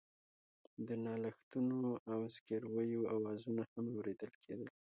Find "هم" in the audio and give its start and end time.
3.73-3.85